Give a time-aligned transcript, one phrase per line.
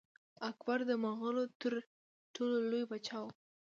[0.49, 1.73] اکبر د مغولو تر
[2.33, 3.25] ټولو لوی پاچا و.